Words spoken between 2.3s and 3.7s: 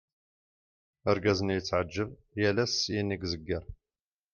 yal ass syin i zegger.